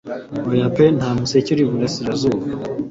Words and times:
Oya 0.49 0.67
pe 0.75 0.85
nta 0.97 1.09
museke 1.19 1.49
uri 1.51 1.63
mu 1.65 1.73
burasirazuba 1.75 2.43